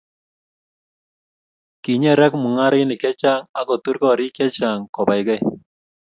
kinyeraka 1.83 2.37
mung'arenik 2.43 2.99
che 3.03 3.11
chang' 3.21 3.47
akutur 3.59 3.95
koriik 4.01 4.33
che 4.37 4.45
chang' 4.57 4.83
kobai 4.95 5.21
gei 5.27 5.41